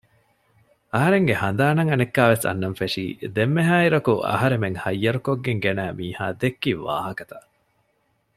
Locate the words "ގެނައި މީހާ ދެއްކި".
5.63-6.71